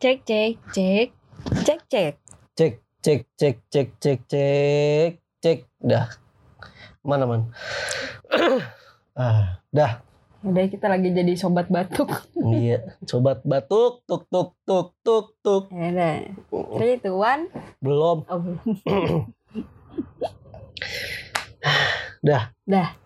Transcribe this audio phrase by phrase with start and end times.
[0.00, 1.12] Cek cek cek
[1.60, 2.14] cek cek.
[2.56, 5.12] Cek, cek, cek, cek, cek, cek,
[5.44, 5.58] cek.
[5.76, 6.08] Dah.
[7.04, 7.52] Mana man?
[9.20, 10.00] ah, dah.
[10.40, 12.08] Udah kita lagi jadi sobat batuk.
[12.48, 15.68] Iya, sobat batuk, tuk, tuk, tuk, tuk, tuk.
[15.68, 16.32] Ya udah.
[16.80, 17.52] Three, two, one.
[17.84, 18.24] Belum.
[18.24, 18.40] Oh.
[22.24, 22.56] Dah.
[22.64, 22.96] Dah.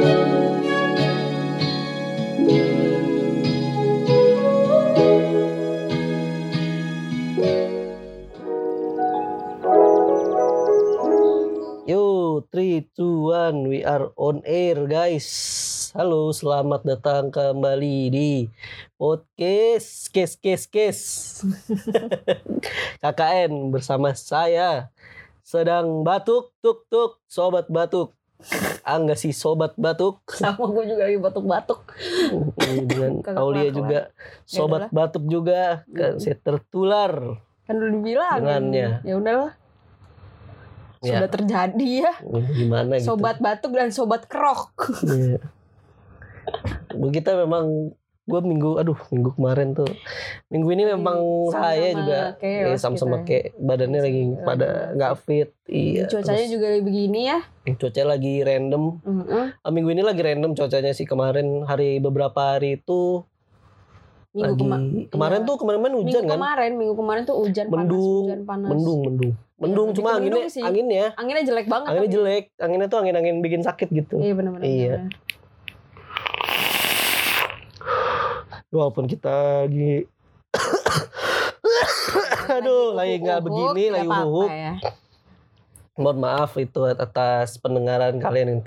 [0.00, 0.41] Yo,
[12.52, 15.24] 3, 2, 1, we are on air guys.
[15.96, 18.52] Halo, selamat datang kembali di
[19.00, 21.00] podcast Kes Kes Kes.
[23.00, 24.92] KKN bersama saya
[25.40, 28.12] sedang batuk tuk tuk sobat batuk.
[28.84, 31.88] Angga sih sobat batuk Sama gue juga lagi batuk-batuk.
[32.84, 34.12] dengan Aulia juga
[34.44, 38.38] sobat batuk juga kan saya tertular Kan udah dibilang.
[38.42, 38.88] Dengannya.
[39.06, 39.61] Ya udahlah.
[41.02, 41.18] Ya.
[41.18, 42.12] Sudah terjadi ya.
[42.52, 43.12] gimana gitu.
[43.12, 44.70] Sobat batuk dan sobat kerok.
[45.04, 45.42] Iya.
[47.10, 47.90] Kita memang
[48.22, 49.90] gue minggu aduh minggu kemarin tuh
[50.46, 51.18] minggu ini memang
[51.50, 53.26] Sama-sama saya juga chaos eh, sama-sama kita.
[53.26, 57.38] kayak badannya lagi pada nggak fit iya Cuacanya terus juga lagi begini ya.
[57.74, 59.46] cuaca lagi random Heeh.
[59.58, 63.26] Ah, minggu ini lagi random cuacanya sih kemarin hari beberapa hari itu
[64.32, 64.80] Minggu lagi kema-
[65.10, 65.44] kemarin iya.
[65.44, 68.68] tuh kemarin-kemarin hujan minggu kan kemarin, minggu kemarin tuh hujan Mendung, panas, hujan panas.
[68.70, 70.62] mendung mendung mendung Iya, cuma anginnya sih.
[70.62, 71.86] anginnya Anginnya jelek banget.
[71.86, 72.16] anginnya tapi.
[72.16, 74.64] jelek anginnya tuh angin-angin bikin sakit gitu Iya benar-benar.
[74.64, 74.94] Iya.
[74.98, 75.12] benar.
[78.70, 79.28] walaupun kita
[79.62, 80.08] lagi
[82.50, 84.48] Aduh, lagi nggak uhuk, begini, lagi uhuk.
[84.48, 84.72] ya.
[85.94, 88.60] mohon maaf itu atas pendengaran kalian yang,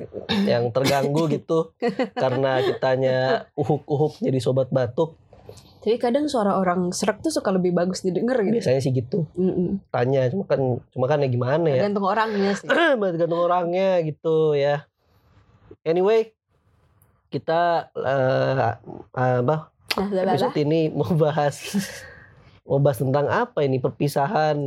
[0.46, 1.74] yang terganggu gitu
[2.22, 3.18] karena kitanya
[3.54, 5.18] uhuk-uhuk jadi sobat batuk
[5.86, 8.58] Tapi kadang suara orang serak tuh suka lebih bagus didengar gitu.
[8.58, 9.86] biasanya sih gitu Mm-mm.
[9.88, 10.58] tanya cuma kan
[10.90, 12.66] cuma kan ya gimana ya Tergantung orangnya sih.
[13.14, 14.90] tergantung orangnya gitu ya
[15.84, 16.34] anyway
[17.28, 18.76] kita Nah,
[19.14, 20.34] bla, bla.
[20.34, 21.56] episode ini mau bahas
[22.68, 24.58] mau bahas tentang apa ini perpisahan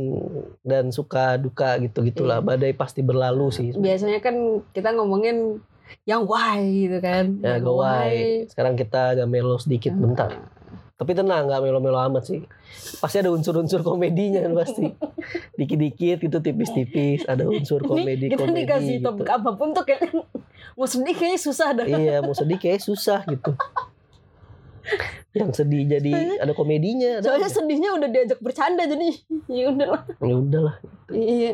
[0.63, 2.47] dan suka duka gitu gitulah Iya.
[2.47, 4.35] badai pasti berlalu sih Biasanya kan
[4.71, 5.59] kita ngomongin
[6.05, 7.37] yang why gitu kan.
[7.37, 8.13] ya Yang gawai
[8.47, 9.99] sekarang kita agak melo sedikit Ah.
[9.99, 10.31] bentar
[10.99, 12.43] tapi tenang nggak melo-melo amat sih
[12.99, 14.91] pasti ada unsur-unsur komedinya kan pasti
[15.55, 19.05] dikit-dikit gitu tipis-tipis ada unsur komedi Ini kita komedi dikasih gitu.
[19.07, 20.11] topik apa pun tuh kayak
[20.75, 21.85] mau sedih kayaknya susah dah.
[21.87, 23.55] iya mau sedih kayak susah gitu
[25.31, 27.57] yang sedih jadi ada komedinya ada Soalnya aja.
[27.61, 29.07] sedihnya udah diajak bercanda jadi
[29.47, 30.01] ya udahlah.
[30.19, 30.75] ya udahlah
[31.09, 31.53] Iya.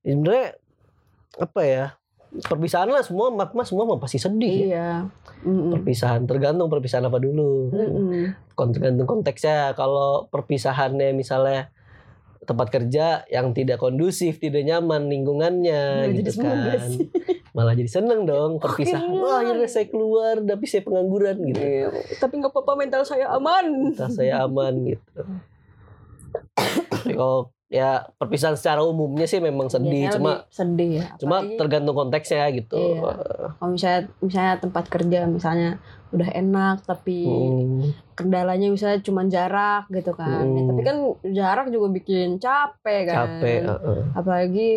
[0.00, 0.48] Ya, sebenarnya
[1.36, 1.84] apa ya
[2.34, 4.66] perpisahan lah semua mak mas semua pasti sedih ya.
[4.66, 4.90] Iya.
[5.42, 5.70] Mm-mm.
[5.70, 8.32] perpisahan tergantung perpisahan apa dulu Mm-mm.
[8.52, 11.68] Kon- tergantung konteksnya kalau perpisahannya misalnya
[12.42, 16.88] tempat kerja yang tidak kondusif tidak nyaman lingkungannya Malah gitu jadi kan
[17.54, 22.32] malah jadi seneng dong perpisahan wah akhirnya saya keluar tapi saya pengangguran gitu Iya, Tapi
[22.34, 23.92] nggak apa-apa mental saya aman.
[23.92, 25.20] entah saya aman gitu
[27.12, 31.06] kalau ya perpisahan secara umumnya sih memang sedih Biasanya cuma sedih ya.
[31.16, 33.12] cuma Apalagi tergantung konteksnya gitu Iya.
[33.56, 35.70] kalau misalnya misalnya tempat kerja misalnya
[36.12, 37.96] udah enak tapi Hmm.
[38.12, 40.44] kendalanya misalnya cuma jarak gitu kan.
[40.44, 40.68] Ya, Hmm.
[40.68, 40.96] tapi kan
[41.26, 43.16] jarak juga bikin capek kan.
[43.40, 44.00] capek heeh.
[44.12, 44.68] Apalagi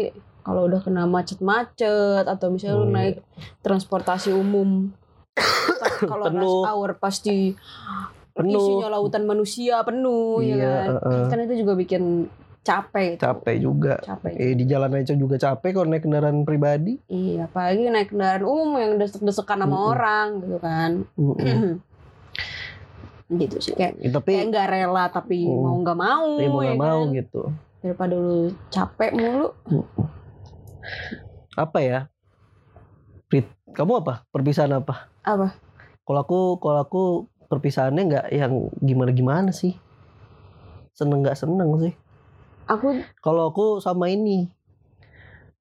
[0.42, 2.96] kalau udah kena macet-macet atau misalnya lu Hmm.
[2.96, 3.16] naik
[3.60, 4.96] transportasi umum.
[6.08, 7.60] kalau rush hour pasti
[8.32, 8.56] Penuh.
[8.56, 10.88] isinya lautan manusia penuh ya Iya, kan.
[11.02, 11.24] heeh.
[11.28, 12.32] Kan itu juga bikin
[12.66, 13.14] capek.
[13.14, 13.22] gitu.
[13.22, 14.32] capek juga Capek.
[14.34, 18.76] eh di jalan aja juga capek kalau naik kendaraan pribadi Iya, apalagi naik kendaraan umum
[18.76, 19.92] yang desek-desekan sama Mm-mm.
[19.92, 20.92] orang gitu kan.
[21.14, 21.78] Mm-mm.
[23.42, 25.62] gitu sih kayak Ya, tapi kayak nggak rela tapi Mm.
[25.62, 27.16] mau nggak mau, ya mau ya nggak mau kan?
[27.16, 27.42] gitu
[27.80, 28.38] daripada lu
[28.68, 29.50] capek mulu.
[31.56, 32.00] apa ya
[33.72, 35.52] kamu apa perpisahan apa Apa?
[36.04, 37.04] kalau aku kalau aku
[37.46, 39.76] perpisahannya nggak yang gimana gimana sih
[40.92, 41.94] seneng nggak seneng sih
[42.66, 44.50] Aku kalau aku sama ini.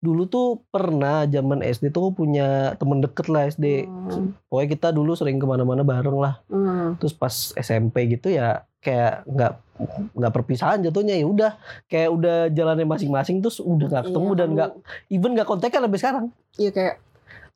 [0.05, 4.37] Dulu tuh pernah zaman SD tuh aku punya temen deket lah SD Hmm.
[4.53, 6.45] pokoknya kita dulu sering ke mana-mana bareng lah.
[6.53, 9.53] Hmm, terus pas SMP gitu ya kayak nggak
[10.13, 11.17] nggak perpisahan jatuhnya.
[11.17, 11.53] Ya udah
[11.89, 14.71] kayak udah jalannya masing-masing terus udah nggak ketemu iya, dan nggak
[15.09, 16.25] even nggak kontekan sampai sekarang.
[16.61, 16.95] Iya kayak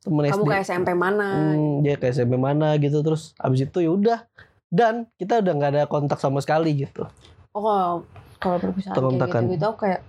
[0.01, 1.27] temen kamu SD kayak SMP mana?
[1.29, 4.19] Hmm, dia kayak SMP mana gitu terus abis itu ya udah.
[4.73, 7.05] Dan kita udah nggak ada kontak sama sekali gitu.
[7.53, 8.01] Oh
[8.39, 10.01] kalau perpisahan kayak gitu gitu aku kayak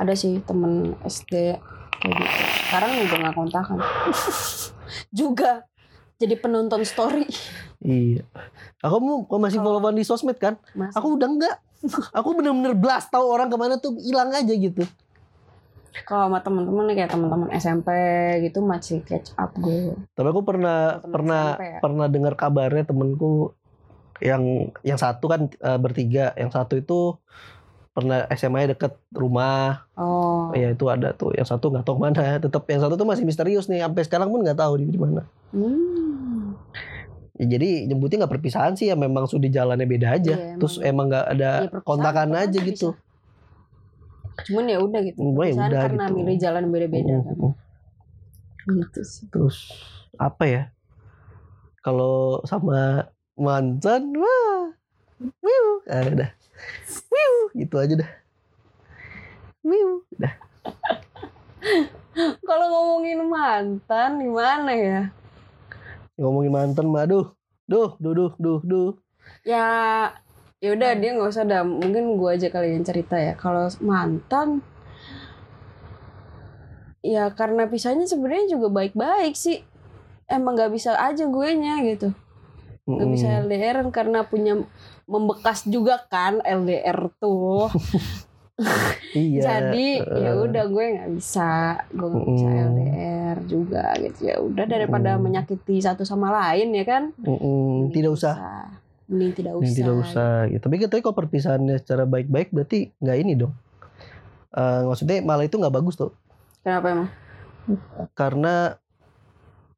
[0.00, 1.60] ada sih temen SD
[2.00, 2.42] kayak gitu.
[2.66, 3.78] Sekarang udah nggak kontakan.
[5.12, 5.68] juga
[6.22, 7.26] Jadi penonton story.
[7.82, 8.22] Iya.
[8.78, 10.54] Aku mau masih followan di sosmed kan?
[10.70, 10.94] Mas.
[10.94, 11.58] Aku udah enggak.
[12.14, 14.86] Aku bener-bener blast tahu orang ke mana tuh hilang aja gitu.
[16.08, 17.90] kalau sama teman-teman kayak teman-teman SMP
[18.48, 19.98] gitu masih catch up gue.
[20.14, 21.78] Tapi aku pernah Temen pernah SMP ya?
[21.82, 23.52] pernah dengar kabarnya temenku
[24.22, 27.18] yang yang satu kan eh, bertiga, yang satu itu
[27.92, 29.84] pernah SMA deket rumah.
[29.98, 30.48] Oh.
[30.56, 31.34] Ya itu ada tuh.
[31.36, 32.38] Yang satu nggak tahu mana.
[32.44, 33.84] Tetap yang satu tuh masih misterius nih.
[33.84, 35.26] Sampai sekarang pun nggak tahu di mana.
[35.52, 36.56] Hmm.
[37.36, 40.34] Ya, jadi nyebutnya nggak perpisahan sih ya memang sudah jalannya beda aja.
[40.38, 41.10] Iya, Terus emang.
[41.10, 42.68] nggak ada Ya, kontakan kan aja bisa.
[42.72, 42.88] gitu.
[44.48, 45.18] Cuman ya udah gitu.
[45.18, 46.16] Gua ya udah karena gitu.
[46.16, 47.36] milih jalan beda-beda kan.
[47.36, 47.52] Mm, mm.
[48.80, 49.24] Gitu sih.
[49.28, 49.56] Terus
[50.16, 50.62] apa ya?
[51.82, 54.76] Kalau sama mantan, wah,
[55.18, 56.30] wiu, ah, udah,
[57.08, 58.10] wiu, gitu aja dah,
[59.64, 60.34] wiu, udah.
[62.48, 65.00] Kalau ngomongin mantan gimana ya?
[66.20, 67.32] Ngomongin mantan, mah, aduh,
[67.64, 68.92] duh, duh, duh, duh, duh.
[69.48, 69.64] Ya
[70.60, 71.64] ya udah dia nggak usah dah.
[71.64, 73.32] Mungkin gue aja kali yang cerita ya.
[73.38, 74.60] Kalau mantan
[77.00, 79.64] ya karena pisahnya sebenarnya juga baik-baik sih.
[80.28, 82.12] Emang nggak bisa aja gue nya gitu
[82.84, 83.26] nggak bisa.
[83.40, 84.58] LDR karena punya
[85.04, 87.70] membekas juga kan LDR tuh
[89.12, 89.42] Iya.
[89.42, 91.50] jadi ya eh, udah gue nggak bisa
[91.88, 92.66] gue nggak bisa Mm-mm.
[92.68, 95.20] LDR juga gitu ya udah daripada Mm.
[95.20, 98.34] menyakiti satu sama lain ya kan Mending tidak usah,
[99.08, 100.32] mending tidak usah Mending tidak usah.
[100.46, 100.62] Gitu.
[100.62, 103.52] Tapi katanya kalau perpisahannya secara baik-baik berarti nggak ini dong.
[104.50, 106.12] Eh, maksudnya malah itu nggak bagus tuh.
[106.60, 107.08] kenapa emang
[108.12, 108.54] karena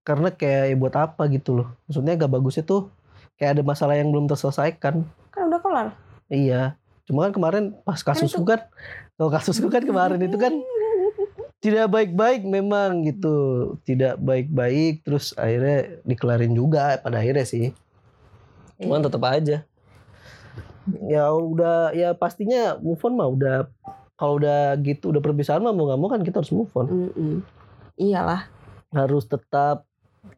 [0.04, 1.68] karena kayak ya buat apa gitu loh.
[1.88, 2.92] Maksudnya gak bagusnya tuh
[3.40, 5.02] kayak ada masalah yang belum terselesaikan.
[5.32, 5.88] Kan udah kelar.
[6.28, 6.76] Iya.
[7.08, 8.64] Cuma kan kemarin pas kasusku kan
[9.16, 10.52] kalau kasusku kan kemarin itu kan
[11.64, 13.34] tidak baik-baik memang gitu.
[13.88, 17.72] Tidak baik-baik terus akhirnya dikelarin juga pada akhirnya sih.
[18.76, 19.64] Cuman tetap aja.
[21.08, 23.56] Ya udah ya pastinya move on mah udah
[24.20, 26.86] kalau udah gitu udah perpisahan mah mau nggak mau kan kita harus move on.
[26.92, 27.36] Mm-mm.
[27.96, 28.52] iyalah.
[28.92, 29.88] Harus tetap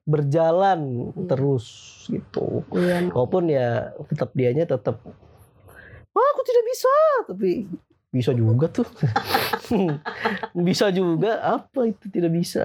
[0.03, 0.81] berjalan
[1.11, 1.27] Iya.
[1.27, 1.67] terus
[2.07, 2.63] gitu.
[2.73, 3.69] iya Walaupun ya
[4.07, 5.03] tetap dianya tetap
[6.11, 6.95] Wah, aku tidak bisa,
[7.27, 7.51] tapi
[8.09, 8.89] bisa juga tuh.
[10.67, 12.65] bisa juga apa itu tidak bisa?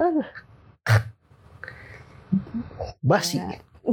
[3.02, 3.38] Basi.
[3.38, 3.60] Ya.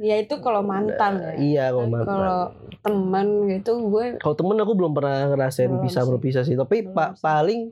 [0.00, 2.08] ya itu kalau mantan ya Iya, kalau mantan.
[2.08, 2.40] kalau
[2.80, 6.08] teman gitu gue Kalau temen aku belum pernah ngerasain Belum bisa sih.
[6.08, 6.56] berpisah sih.
[6.56, 7.70] Tapi pak paling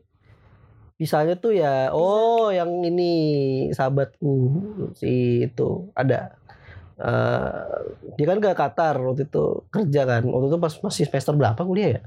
[1.01, 3.13] pisahnya tuh ya, oh yang ini
[3.73, 4.33] sahabatku
[4.93, 6.37] si itu ada.
[7.01, 7.81] Eh,
[8.21, 10.29] dia kan ke Qatar waktu itu kerja kan.
[10.29, 12.01] Waktu itu pas masih semester berapa kuliah ya?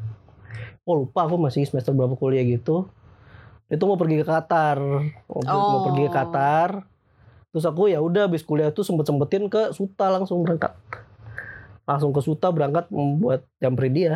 [0.86, 2.86] Oh lupa aku masih semester berapa kuliah gitu.
[3.74, 4.78] Itu mau pergi ke Qatar,
[5.26, 5.84] mau, mau Oh.
[5.90, 6.86] pergi ke Qatar.
[7.50, 10.78] Terus aku ya udah habis kuliah tuh sempet sempetin ke Suta langsung berangkat.
[11.90, 14.14] Langsung ke Suta berangkat membuat nyamperin dia.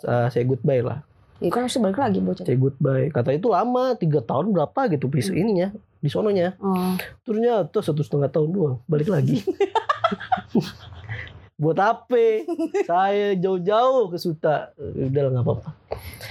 [0.00, 1.04] Uh, say goodbye lah.
[1.44, 3.12] Ya kan harus balik lagi bocah Say goodbye.
[3.12, 5.36] Kata itu lama, tiga tahun berapa gitu bis Hmm.
[5.36, 5.68] ininya
[6.00, 6.56] di sononya.
[6.58, 9.44] oh Ternyata satu setengah tahun doang, balik lagi.
[11.54, 12.42] Buat apa?
[12.82, 14.74] Saya jauh-jauh ke Suta.
[14.76, 15.70] Udah lah nggak apa-apa.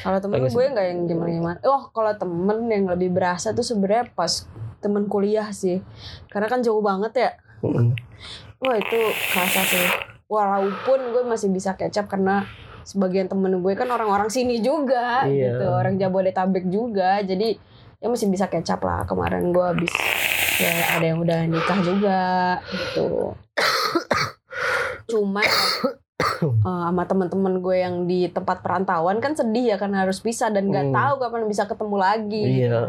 [0.03, 3.63] kalau temen Pengen gue nggak yang gimana gimana oh kalau temen yang lebih berasa tuh
[3.63, 4.43] sebenarnya pas
[4.83, 5.79] temen kuliah sih
[6.27, 7.29] karena kan jauh banget ya
[8.59, 8.99] wah itu
[9.31, 9.87] kerasa sih
[10.27, 12.43] walaupun gue masih bisa kecap karena
[12.83, 15.55] sebagian temen gue kan orang-orang sini juga Iya.
[15.55, 15.65] gitu.
[15.67, 17.19] Orang Jabodetabek juga.
[17.19, 17.55] Jadi
[17.97, 19.03] ya masih bisa kecap lah.
[19.03, 19.93] Kemarin gue habis
[20.55, 22.21] ya ada yang udah nikah juga
[22.69, 23.33] gitu.
[25.05, 25.41] Cuma
[26.43, 30.67] eh, sama teman-teman gue yang di tempat perantauan kan sedih ya karena harus pisah dan
[30.67, 30.95] nggak Hmm.
[30.95, 32.81] tahu kapan bisa ketemu lagi Iya.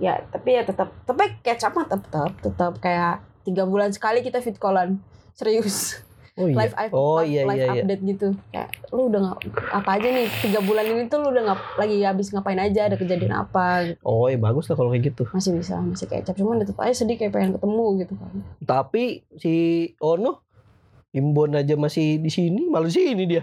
[0.00, 4.56] ya tapi ya tetap tapi kecap mah tetap tetap kayak tiga bulan sekali kita fit
[4.56, 4.96] callan.
[5.32, 6.00] Serius
[6.40, 6.56] Oh iya.
[6.56, 7.72] live up- oh live iya iya iya.
[7.78, 9.38] update gitu kayak lu udah nggak
[9.70, 12.96] apa aja nih tiga bulan ini tuh lu udah nggak lagi habis ngapain aja ada
[12.96, 13.98] kejadian apa gitu.
[14.02, 15.22] Oh iya bagus lah kalau kayak gitu.
[15.28, 19.04] masih bisa masih kecap cuman tetap aja sedih kayak pengen ketemu gitu kan Tapi
[19.34, 19.52] si
[19.98, 20.40] Ono
[21.10, 23.42] Imbon aja masih di sini, malah di sini dia.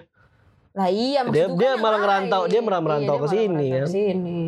[0.71, 3.33] lah iya maksud Dia- gue dia yang malah ngerantau- dia malah merantau Iya, ke dia
[3.35, 3.81] sini, kan.
[3.81, 4.39] ke sini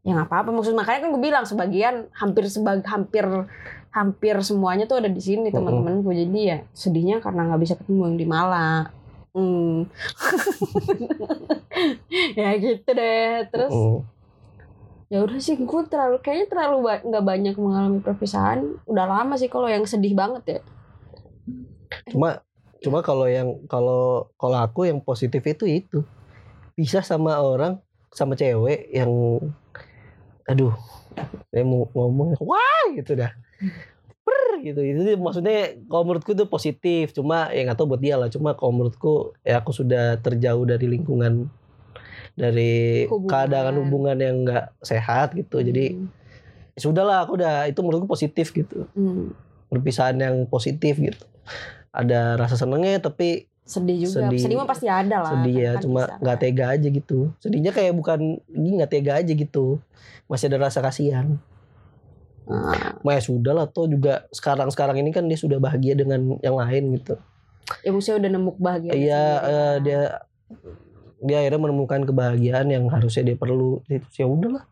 [0.00, 3.26] ya nggak apa-apa maksud makanya kan gue bilang sebagian hampir sebag hampir
[3.88, 6.12] hampir semuanya tuh ada di sini teman-temanku.
[6.12, 8.84] Jadi ya sedihnya karena nggak bisa ketemu yang di Malang.
[9.32, 9.86] Hmm.
[12.40, 13.70] ya gitu deh terus
[15.08, 18.76] ya udah sih gue terlalu kayaknya terlalu ba- nggak banyak mengalami perpisahan.
[18.84, 20.60] Udah lama sih kalau yang sedih banget ya.
[22.12, 22.44] Cuma
[22.78, 25.98] cuma kalau yang kalau kalau aku yang positif itu itu.
[26.78, 29.10] Bisa sama orang sama cewek yang
[30.48, 30.72] aduh
[31.52, 33.28] saya mau ngomong wah gitu dah
[34.62, 34.80] gitu.
[34.82, 38.28] Itu maksudnya kalau menurutku itu positif cuma ya nggak tahu buat dia lah.
[38.30, 41.48] Cuma kalau menurutku ya aku sudah terjauh dari lingkungan
[42.38, 43.30] dari Hubungan.
[43.30, 45.58] keadaan hubungan yang nggak sehat gitu.
[45.62, 45.98] Jadi
[46.74, 48.86] ya sudahlah aku udah itu menurutku positif gitu.
[48.94, 49.34] Hmm.
[49.68, 51.24] perpisahan yang positif gitu.
[51.92, 54.32] Ada rasa senengnya tapi sedih juga.
[54.32, 54.40] Sedih.
[54.40, 57.36] sedih, mah pasti ada lah sedih ya kan cuma nggak tega aja gitu.
[57.36, 59.76] Sedihnya kayak bukan ini nggak tega aja gitu.
[60.24, 61.36] Masih ada rasa kasihan
[62.48, 66.56] Nah, ya sudah lah toh juga sekarang sekarang ini kan dia sudah bahagia dengan yang
[66.56, 67.20] lain gitu
[67.84, 70.00] ya maksudnya udah nemu bahagia Iya, eh, dia
[71.20, 73.84] dia akhirnya menemukan kebahagiaan yang harusnya dia perlu.
[73.90, 74.64] Ya udahlah.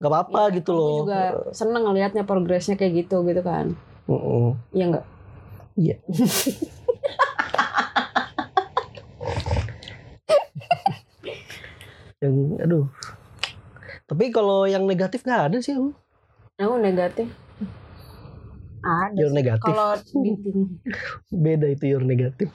[0.00, 1.04] Gak apa-apa gitu loh.
[1.04, 3.70] juga seneng ngelihatnya progresnya kayak gitu gitu kan
[4.10, 4.58] Mm-mm.
[4.74, 5.06] iya enggak
[5.78, 5.96] Iya.
[12.22, 12.86] yang aduh.
[14.06, 15.74] Tapi kalau yang negatif nggak ada sih
[16.64, 16.76] aku.
[16.78, 17.28] negatif
[18.82, 19.62] ada Your negatif.
[19.64, 20.34] kalau di
[21.46, 22.50] Beda itu your negatif.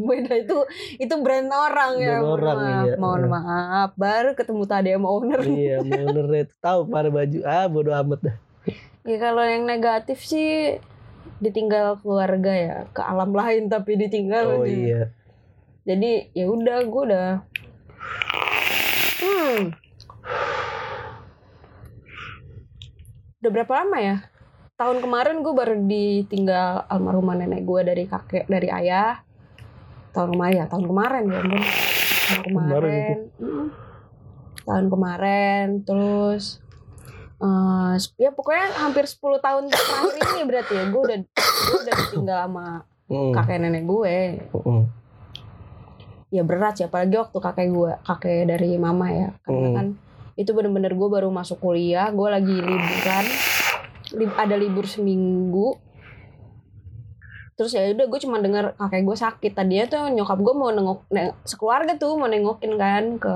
[0.00, 0.58] beda itu
[0.98, 2.94] itu brand orang ya Brand mohon orang, maaf iya.
[2.98, 7.38] mohon maaf baru ketemu tadi sama owner iya, bener itu tahu pakai baju.
[7.42, 8.36] Ah, bodo amat dah.
[9.02, 10.82] ya kalau yang negatif sih
[11.38, 14.74] ditinggal keluarga ya ke alam lain tapi ditinggal Oh nih.
[14.90, 15.02] iya.
[15.84, 17.28] jadi ya udah gue udah
[19.22, 19.60] hmm
[23.48, 24.16] udah berapa lama ya?
[24.76, 29.24] Tahun kemarin gue baru ditinggal almarhumah nenek gue dari kakek dari ayah.
[30.12, 31.62] Tahun kemarin ya tahun kemarin ya ampun.
[32.28, 33.16] Tahun Kemarin kemarin.
[33.40, 33.66] Mm.
[34.60, 36.60] tahun kemarin terus
[37.38, 42.38] eh, ya pokoknya hampir 10 tahun terakhir ini berarti ya gue udah gue udah ditinggal
[42.44, 42.68] sama
[43.08, 44.16] Mm, kakek nenek gue.
[44.52, 44.84] Mm,
[46.28, 49.28] ya berat sih apalagi waktu kakek gue kakek dari mama ya.
[49.40, 49.72] Karena Hmm.
[49.72, 49.86] kan
[50.38, 53.24] itu bener-bener gue baru masuk kuliah gue lagi liburan.
[54.14, 55.74] Li- ada libur seminggu.
[57.52, 59.52] Terus ya udah gue cuma dengar kakek gue sakit.
[59.52, 63.34] Tadinya tuh nyokap gue mau nengok neng- sekeluarga tuh mau nengokin kan ke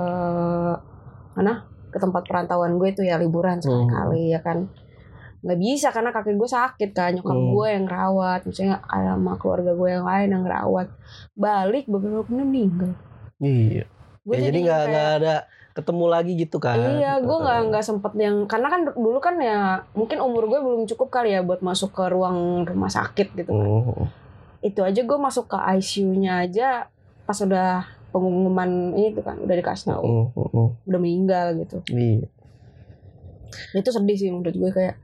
[1.35, 1.67] mana?
[1.91, 4.71] Ke tempat perantauan gue tuh ya liburan sekali ya kan.
[5.43, 7.19] Nggak bisa karena kakek gue sakit kan.
[7.19, 7.51] Nyokap Hmm.
[7.51, 10.87] gue yang rawat misalnya sama keluarga gue yang lain yang rawat.
[11.35, 12.93] Balik beberapa menit meninggal.
[13.43, 13.85] Iya.
[14.23, 14.81] gue Ya, jadi nggak
[15.19, 15.35] ada
[15.73, 16.77] ketemu lagi gitu kan.
[16.77, 20.83] Iya, gue nggak nggak sempet yang karena kan dulu kan ya mungkin umur gue belum
[20.89, 23.69] cukup kali ya buat masuk ke ruang rumah sakit gitu kan.
[23.69, 24.05] Mm,
[24.61, 26.87] Itu aja gue masuk ke ICU-nya aja
[27.25, 30.69] pas udah pengumuman itu kan udah dikasih tahu mm, mm, mm.
[30.89, 31.81] udah meninggal gitu.
[31.89, 32.29] Iya.
[33.73, 34.97] Itu sedih sih menurut gue kayak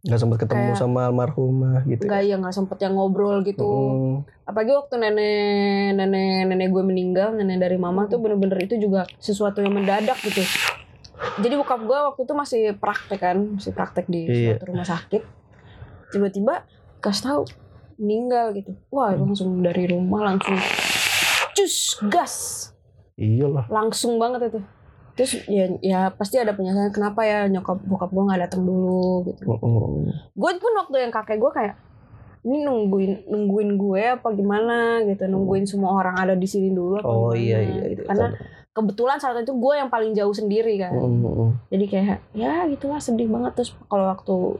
[0.00, 2.02] Nggak sempat ketemu Kayak- sama almarhumah gitu.
[2.02, 3.68] nggak ya nggak sempet yang ngobrol gitu.
[3.68, 5.36] Mm, Apalagi waktu nenek
[5.94, 6.16] nenek
[6.46, 10.40] nenek gue meninggal nenek dari mama tuh bener-bener itu juga sesuatu yang mendadak gitu.
[11.36, 14.56] Jadi bokap gue waktu itu masih praktek kan, masih praktek di Iya.
[14.56, 15.22] suatu rumah sakit.
[16.10, 16.64] Tiba-tiba
[16.98, 17.40] kasih tahu
[17.96, 18.72] meninggal gitu.
[18.88, 20.56] Wah langsung dari rumah langsung
[21.52, 22.34] cus gas
[23.14, 23.68] iyalah.
[23.68, 24.60] langsung banget itu.
[25.18, 29.42] Terus ya ya pasti ada penjelasan kenapa ya nyokap bokap gue nggak datang dulu gitu.
[29.46, 30.04] Mm, mm.
[30.34, 31.74] Gue pun waktu yang kakek gue kayak
[32.40, 37.04] ini nungguin nungguin gue apa gimana gitu nungguin semua orang ada di sini dulu apa
[37.04, 37.82] Oh gimana, iya iya.
[37.92, 38.02] gitu.
[38.08, 38.32] karena
[38.72, 41.50] kebetulan saat itu gue yang paling jauh sendiri kan Mm, mm, mm.
[41.68, 44.56] jadi kayak ya gitulah sedih banget terus kalau waktu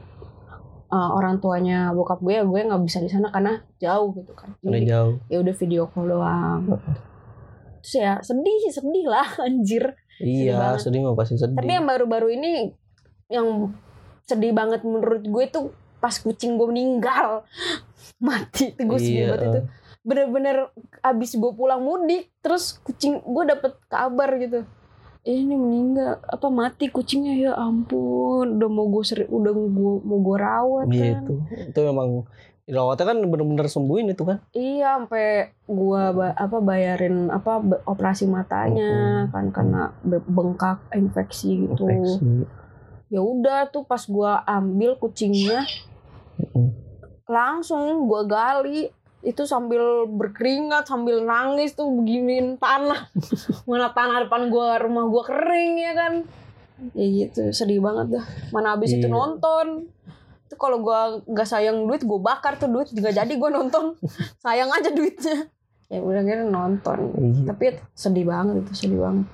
[0.93, 4.53] uh, orang tuanya bokap gue ya gue nggak bisa di sana karena jauh gitu kan
[4.61, 5.13] Karena jadi jauh.
[5.31, 6.61] ya udah video call doang
[7.81, 11.55] terus ya sedih sih sedih lah anjir Iya, sedih mah pasti sedih.
[11.55, 12.71] tapi yang baru-baru ini
[13.27, 13.73] yang
[14.21, 15.65] sedih banget menurut gue tuh
[15.97, 17.43] pas kucing gue meninggal.
[18.19, 18.71] Mati.
[18.71, 19.29] Itu gue sedih Iya.
[19.31, 19.61] banget itu.
[20.01, 24.65] bener-bener abis gue pulang mudik terus kucing gue dapet kabar gitu.
[25.21, 26.17] "Eh, ini meninggal.
[26.23, 27.33] Apa mati kucingnya?
[27.35, 28.57] Ya ampun.
[28.57, 29.69] Udah mau gue seri udah gue
[30.01, 30.97] mau gue rawat kan.
[30.97, 31.33] gitu.
[31.69, 32.25] Itu memang
[32.63, 34.37] rawatnya kan bener-bener sembuhin itu kan.
[34.51, 35.27] iya sampai
[35.63, 38.91] gue ba- apa bayarin apa operasi matanya
[39.27, 41.83] kan karena be- bengkak infeksi gitu.
[41.83, 42.45] Infeksi.
[43.07, 45.67] ya udah tuh pas gua ambil kucingnya
[47.25, 48.87] langsung gua gali.
[49.21, 53.05] Itu sambil berkeringat sambil nangis tuh beginiin tanah.
[53.69, 56.13] Mana tanah depan gua rumah gua kering ya kan?
[56.91, 58.25] Ya gitu sedih banget dah.
[58.49, 59.13] Mana habis itu Iya.
[59.13, 59.85] nonton
[60.51, 63.95] itu kalau gua nggak sayang duit gua bakar tuh duit juga jadi gua nonton
[64.43, 65.47] sayang aja duitnya
[65.87, 67.43] ya udah kira nonton Iya.
[67.47, 69.27] tapi sedih banget itu sedih banget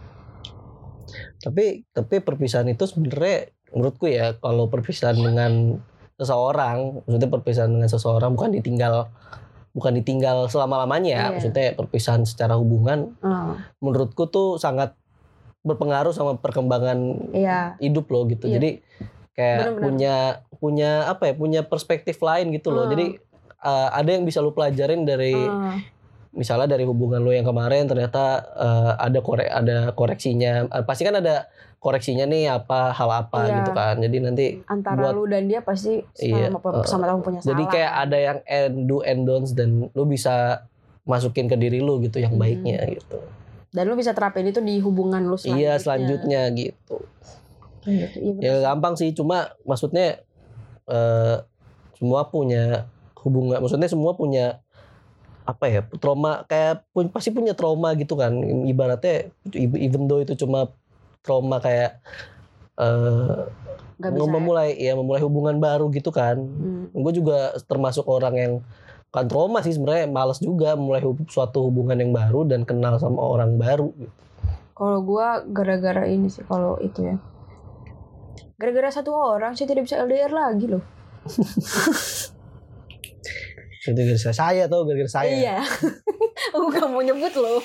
[1.38, 5.80] Tapi tapi perpisahan itu sebenarnya menurutku ya kalau perpisahan dengan
[6.18, 9.08] seseorang, maksudnya perpisahan dengan seseorang bukan ditinggal
[9.72, 11.18] bukan ditinggal selama-lamanya ya.
[11.18, 11.28] Iya.
[11.38, 14.98] Maksudnya perpisahan secara hubungan Ah, menurutku tuh sangat
[15.62, 18.50] berpengaruh sama perkembangan iya hidup loh gitu.
[18.50, 18.54] Iya.
[18.58, 18.70] Jadi
[19.38, 19.82] kayak Bener-bener.
[19.86, 20.16] punya
[20.52, 22.92] punya apa ya punya perspektif lain gitu loh Hmm.
[22.92, 23.06] jadi
[23.60, 25.78] uh, ada yang bisa lu pelajarin dari Ah,
[26.34, 31.16] misalnya dari hubungan lu yang kemarin ternyata uh, ada korek ada koreksinya Uh, pasti kan
[31.16, 31.46] ada
[31.78, 33.54] koreksinya nih apa hal apa Iya.
[33.56, 37.54] gitu kan jadi nanti antara buat- lu dan dia pasti Iya, sama sama-sama punya salah.
[37.54, 40.66] jadi kayak ada yang end do and don'ts dan lu bisa
[41.04, 42.42] masukin ke diri lu gitu yang Hmm.
[42.44, 43.22] baiknya gitu
[43.70, 45.62] dan lu bisa terapin itu di hubungan lu selanjutnya.
[45.64, 46.98] iya selanjutnya gitu
[47.88, 48.44] Gitu, iya bener.
[48.44, 50.20] ya gampang sih cuma maksudnya
[50.86, 51.38] eh
[51.96, 52.92] semua punya
[53.24, 54.60] hubungan maksudnya semua punya
[55.48, 58.36] apa ya trauma kayak pu- pasti punya trauma gitu kan
[58.68, 60.76] ibaratnya even though itu cuma
[61.24, 62.04] trauma kayak
[62.76, 63.48] eh
[63.98, 64.20] bisa.
[64.20, 64.28] ya.
[64.30, 66.92] memulai ya memulai hubungan baru gitu kan Hmm.
[66.92, 68.54] gue juga termasuk orang yang
[69.08, 73.24] kan trauma sih sebenarnya malas juga memulai hub- suatu hubungan yang baru dan kenal sama
[73.24, 73.96] orang baru
[74.78, 77.16] Kalau gua gara-gara ini sih kalau itu ya.
[78.58, 80.82] Gara-gara satu orang saya tidak bisa LDR lagi loh.
[83.80, 85.58] itu gara-gara saya tuh gara-gara saya Iya.
[86.54, 87.62] Aku gak mau nyebut loh.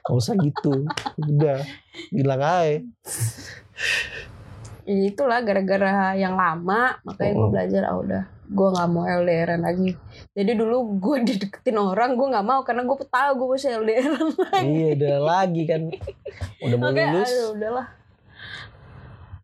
[0.00, 0.72] Gak usah gitu.
[1.20, 1.60] Udah.
[2.10, 2.80] Bilang aja.
[4.82, 7.52] Itulah gara-gara yang lama makanya gue Mm.
[7.52, 9.94] belajar ah udah gue nggak mau LDRan lagi
[10.34, 14.26] jadi dulu gue dideketin orang gue nggak mau karena gue tahu gue bisa LDRan
[14.58, 15.86] iya udah lagi kan.
[16.58, 17.30] Udah mau Makanya, lulus.
[17.30, 17.86] aduh, udahlah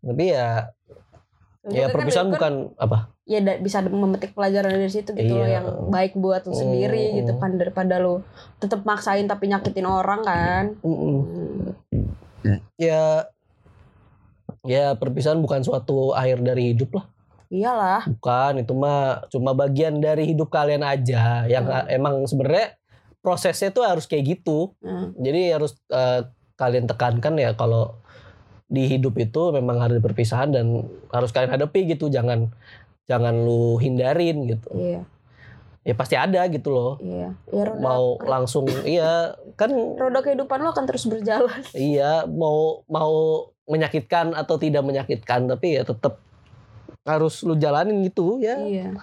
[0.06, 0.70] Tapi ya
[1.60, 2.98] Juga ya kan perpisahan kan bukan apa?
[3.26, 5.58] ya da- bisa memetik pelajaran dari situ gitu loh Iya.
[5.58, 7.14] yang baik buat lu sendiri Mm.
[7.18, 8.22] gitu kan daripada lu
[8.56, 11.16] tetap maksain tapi nyakitin orang kan Mm-mm.
[12.38, 12.58] Hmm.
[12.76, 13.26] Ya
[14.62, 17.06] ya perpisahan bukan suatu akhir dari hidup lah.
[17.46, 21.86] iyalah Bukan, itu mah cuma bagian dari hidup kalian aja yang Hmm.
[21.88, 22.74] emang sebenarnya
[23.18, 24.74] prosesnya tuh harus kayak gitu.
[24.78, 25.14] Hmm.
[25.16, 27.98] Jadi harus eh, kalian tekankan ya kalau
[28.66, 30.66] di hidup itu memang ada perpisahan dan
[31.08, 32.10] harus kalian hadapi gitu.
[32.10, 32.50] Jangan
[33.06, 34.70] jangan lu hindarin gitu.
[34.74, 35.02] iya
[35.86, 36.98] Ya pasti ada gitu loh.
[36.98, 42.82] iya ya roda, Mau langsung iya kan roda kehidupan lo akan terus berjalan iya mau
[42.90, 46.18] mau menyakitkan atau tidak menyakitkan tapi ya tetap
[47.06, 48.58] harus lu jalanin gitu ya.
[48.58, 48.98] iya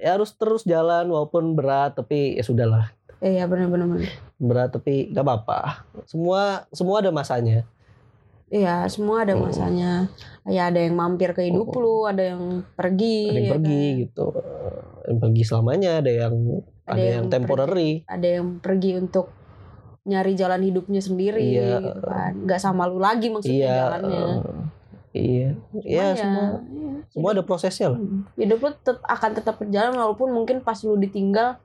[0.00, 2.88] Ya harus terus jalan walaupun berat tapi ya sudahlah.
[3.20, 4.08] iya benar-benar benar.
[4.38, 5.84] Berat tapi gak apa-apa.
[6.06, 7.66] Semua semua ada masanya.
[8.50, 9.46] Iya, semua ada Hmm.
[9.46, 10.10] masanya.
[10.44, 11.80] Ya ada yang mampir ke hidup Hmm.
[11.80, 14.00] lu, ada yang pergi, ada yang ya pergi kan?
[14.00, 16.34] gitu ada yang pergi selamanya ada yang
[16.82, 19.26] ada, Ada yang, yang temporary Ada yang pergi untuk
[20.02, 21.78] nyari jalan hidupnya sendiri Iya.
[21.78, 22.32] gitu kan.
[22.44, 24.18] Gak sama lu lagi maksudnya iya jalannya.
[24.18, 24.38] eh,
[25.12, 25.48] iya
[25.80, 28.22] iya semua iya, semua ada prosesnya lah Hmm.
[28.34, 31.60] Hidup lu tet- akan tetap berjalan walaupun mungkin pas lu ditinggal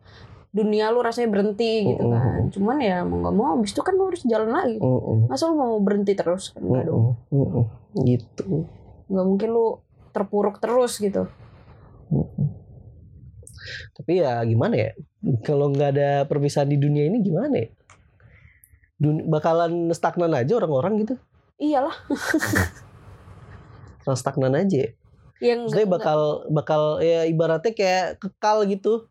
[0.55, 2.15] dunia lu rasanya berhenti gitu Mm-mm.
[2.15, 2.41] kan.
[2.47, 4.79] Cuman ya mau gak mau abis itu kan lu harus jalan lagi.
[4.79, 7.19] Mm-mm, Masa lu mau berhenti terus kan enggak dong.
[7.27, 7.63] mm-mm, mm-mm.
[8.07, 8.63] gitu
[9.05, 9.65] Gak mungkin lu
[10.09, 11.27] terpuruk terus gitu.
[12.07, 12.47] Mm-mm.
[13.97, 14.91] tapi ya gimana ya
[15.41, 17.67] kalau nggak ada perpisahan di dunia ini gimana ya
[18.95, 21.17] Dun- bakalan stagnan aja orang-orang gitu
[21.57, 21.97] Iyalah.
[24.05, 24.93] Stagnan aja
[25.41, 29.09] Yang maksudnya bakal bakal ya ibaratnya kayak kekal gitu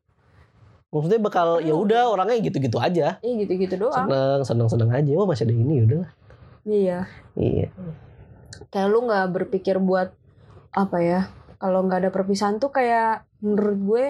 [0.94, 4.06] maksudnya bakal ya udah orangnya gitu-gitu aja Iya gitu-gitu doang.
[4.06, 6.06] seneng seneng seneng aja oh masih ada ini udah
[6.64, 6.98] Iya.
[7.34, 7.68] iya
[8.70, 10.14] Kayak lu nggak berpikir buat
[10.70, 11.20] apa ya?
[11.56, 14.04] Kalau nggak ada perpisahan tuh kayak menurut gue,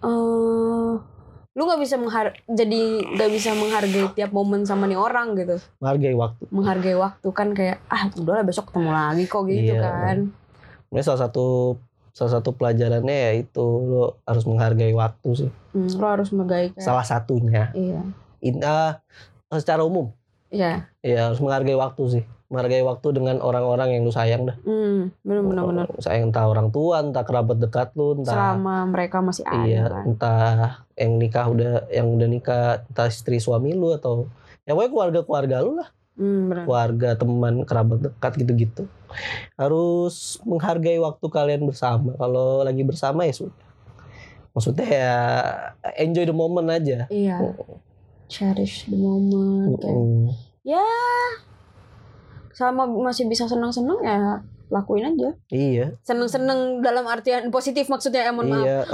[0.00, 0.92] eh
[1.50, 5.58] lu nggak bisa menghar jadi nggak bisa menghargai tiap momen sama nih orang gitu.
[5.76, 9.82] menghargai waktu Menghargai waktu kan kayak ah udahlah besok ketemu lagi kok gitu Iya.
[9.82, 10.18] kan.
[10.88, 11.74] ini salah satu
[12.20, 16.84] salah satu pelajarannya ya itu lo harus menghargai waktu sih Hmm, lu harus menghargai kayak
[16.84, 18.04] salah satunya iya.
[18.38, 19.00] In, ah,
[19.50, 20.12] secara umum
[20.50, 20.84] Iya.
[21.00, 25.42] ya harus menghargai waktu sih menghargai waktu dengan orang-orang yang lu sayang dah Hmm, benar
[25.46, 25.86] benar benar.
[25.96, 30.02] sayang entah orang tua entah kerabat dekat lu entah Selama mereka masih ada iya kan.
[30.04, 30.58] entah
[30.92, 34.26] yang nikah udah yang udah nikah entah istri suami lu atau
[34.62, 35.88] ya pokoknya keluarga keluarga lu lah
[36.20, 38.84] Hmm, keluarga teman kerabat dekat gitu-gitu.
[39.56, 42.12] Harus menghargai waktu kalian bersama.
[42.20, 43.56] Kalau lagi bersama ya sudah.
[44.52, 45.14] Maksudnya ya
[45.96, 47.08] enjoy the moment aja.
[47.08, 47.40] Iya.
[48.28, 50.28] Cherish the moment Mm.
[52.52, 55.32] selama masih bisa senang-senang ya lakuin aja.
[55.48, 55.96] Iya.
[56.04, 58.68] Seneng-seneng dalam artian positif maksudnya ya mohon maaf.
[58.68, 58.84] iya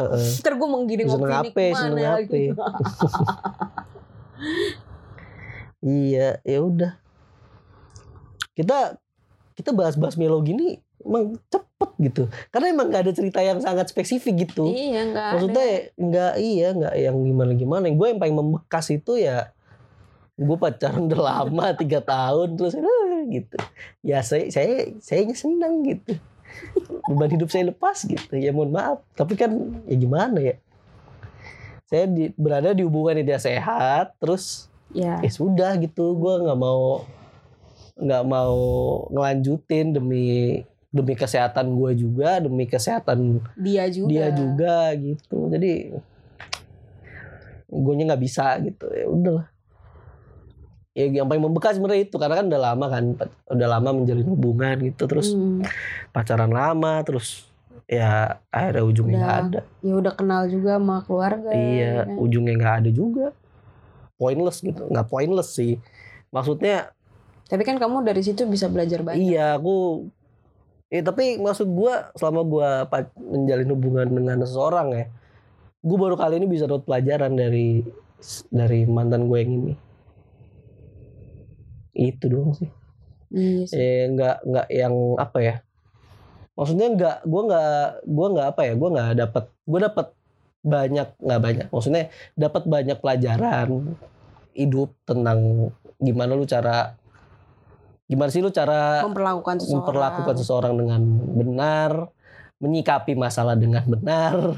[0.71, 2.21] menggiring opini apa, ke mana seneng apa.
[2.23, 2.37] gitu.
[6.07, 6.93] iya ya udah
[8.57, 8.97] kita
[9.57, 12.23] kita bahas-bahas melo gini emang cepet gitu.
[12.51, 14.67] Karena emang gak ada cerita yang sangat spesifik gitu.
[14.69, 19.53] Iya enggak maksudnya nggak iya nggak yang gimana gimana gue yang paling membekas itu ya
[20.37, 23.57] gue pacaran udah lama tiga tahun terus eh, gitu.
[24.05, 26.17] Ya saya saya saya senang gitu.
[27.09, 28.35] Beban hidup saya lepas gitu.
[28.37, 29.01] Ya mohon maaf.
[29.17, 29.53] Tapi kan
[29.89, 30.57] ya gimana ya?
[31.87, 35.23] Saya di, berada di hubungan yang tidak sehat terus ya.
[35.23, 36.17] ya sudah gitu.
[36.19, 37.07] Gue nggak mau
[37.97, 38.57] nggak mau
[39.09, 40.61] ngelanjutin demi
[40.93, 44.09] demi kesehatan gue juga demi kesehatan dia juga.
[44.09, 45.37] dia juga gitu.
[45.53, 45.73] Jadi
[47.67, 48.87] gue nggak bisa gitu.
[48.93, 49.47] Ya udahlah.
[50.97, 53.05] Ya yang paling membekas sebenarnya itu karena kan udah lama kan
[53.53, 55.05] udah lama menjalin hubungan gitu.
[55.05, 55.61] Terus Hmm,
[56.13, 57.53] pacaran lama terus
[57.87, 59.61] ya akhirnya ujungnya nggak ada.
[59.79, 62.17] ya udah kenal juga sama keluarga iya ya.
[62.17, 63.27] ujungnya nggak ada juga.
[64.17, 64.89] Pointless gitu.
[64.89, 65.77] Nggak pointless sih.
[66.33, 66.96] Maksudnya
[67.47, 70.07] tapi kan kamu dari situ bisa belajar banyak Iya, aku
[70.87, 75.05] Eh tapi maksud gua selama gua pa- menjalin hubungan dengan seseorang ya,
[75.83, 77.83] gua baru kali ini bisa dapat pelajaran dari
[78.55, 79.75] dari mantan gue yang ini.
[81.97, 82.71] Itu doang sih.
[83.35, 83.77] iya sih.
[83.79, 85.55] Eh nggak nggak yang apa ya?
[86.55, 87.75] Maksudnya nggak gua nggak
[88.07, 88.73] gua nggak apa ya?
[88.79, 90.07] Gua nggak dapat gua dapat
[90.63, 91.67] banyak nggak banyak.
[91.75, 92.05] Maksudnya
[92.39, 93.69] dapat banyak pelajaran
[94.55, 96.95] hidup tentang gimana lu cara
[98.07, 101.03] gimana sih lu cara memperlakukan seseorang memperlakukan seseorang dengan
[101.35, 101.91] benar,
[102.63, 104.55] menyikapi masalah dengan benar.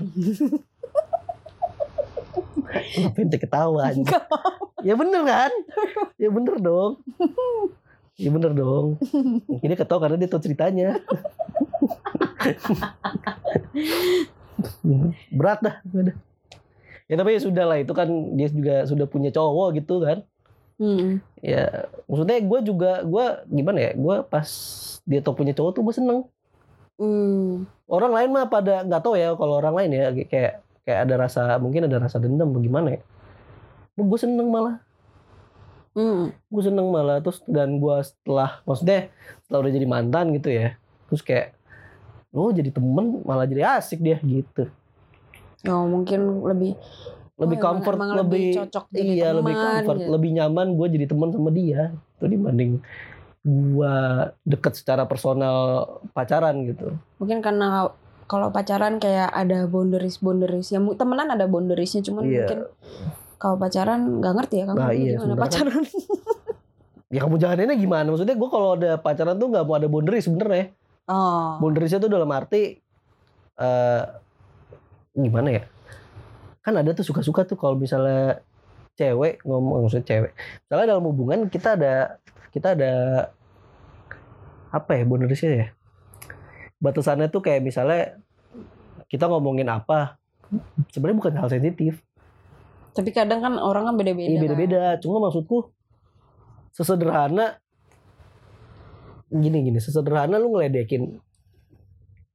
[2.69, 3.89] Ngapain ketawa.
[4.85, 5.53] Ya bener kan?
[6.19, 6.99] Ya bener dong.
[8.19, 8.99] Ya bener dong.
[9.63, 10.99] Ini ketawa karena dia tahu ceritanya.
[15.39, 15.79] Berat dah.
[17.07, 20.27] Ya tapi ya sudah lah itu kan dia juga sudah punya cowok gitu kan
[20.79, 21.19] Hmm.
[21.43, 24.47] ya maksudnya gue juga gue gimana ya gue pas
[25.03, 26.21] dia tau punya cowok tuh gue seneng
[26.99, 27.63] Hmm.
[27.87, 31.43] orang lain mah pada nggak tahu ya kalau orang lain ya kayak kayak ada rasa
[31.63, 33.01] mungkin ada rasa dendam bagaimana ya
[33.95, 34.83] gue seneng malah
[35.99, 36.31] Hmm.
[36.31, 39.11] gue seneng malah terus dan gue setelah maksudnya
[39.47, 40.79] setelah udah jadi mantan gitu ya
[41.11, 41.59] terus kayak
[42.31, 44.71] oh jadi temen malah jadi asik dia gitu
[45.67, 46.79] Oh, mungkin lebih
[47.39, 49.99] lebih oh, comfort emang lebih, cocok jadi iya lebih teman, comfort.
[50.03, 50.11] Gitu.
[50.11, 51.83] lebih nyaman gue jadi teman sama dia
[52.19, 52.71] itu dibanding
[53.47, 53.95] gue
[54.43, 55.57] deket secara personal
[56.11, 56.99] pacaran gitu.
[57.23, 57.89] Mungkin karena
[58.27, 62.45] kalau pacaran kayak ada boundaries boundaries ya temenan ada boundariesnya cuman Iya.
[62.45, 62.61] mungkin
[63.39, 65.83] kalau pacaran nggak ngerti ya kamu Nah, iya, gimana kan- pacaran.
[67.09, 68.05] Ya kamu jalaninnya gimana?
[68.13, 70.77] Maksudnya gue kalau ada pacaran tuh nggak mau ada boundary sebenarnya
[71.09, 71.57] oh.
[71.57, 72.77] Boundariesnya tuh dalam arti
[73.57, 74.03] eh
[75.17, 75.63] gimana ya
[76.69, 78.45] kan ada tuh suka-suka tuh kalau misalnya
[79.01, 80.33] cewek ngomong maksudnya cewek
[80.69, 82.21] misalnya dalam hubungan kita ada
[82.53, 82.93] kita ada
[84.69, 85.67] apa ya boundariesnya ya
[86.77, 88.21] batasannya tuh kayak misalnya
[89.09, 90.21] kita ngomongin apa
[90.93, 92.05] sebenarnya bukan hal sensitif
[92.93, 94.45] tapi kadang kan orang kan beda-beda Iya kan.
[94.45, 94.83] beda-beda.
[94.99, 95.71] Cuma maksudku
[96.75, 97.63] sesederhana
[99.31, 101.21] gini gini sesederhana lu ngeledekin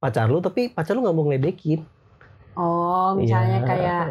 [0.00, 1.84] pacar lu tapi pacar lu nggak mau ngeledekin.
[2.54, 3.68] Oh misalnya Iya.
[3.68, 4.04] kayak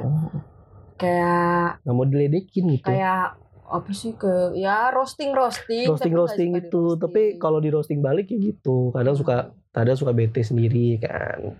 [0.97, 2.87] kayak nggak mau diledekin gitu.
[2.87, 8.29] kayak apa sih ke ya roasting roasting roasting roasting itu tapi kalau di roasting balik
[8.29, 8.93] ya gitu.
[8.93, 11.57] Kadang suka kadang suka bete sendiri kan.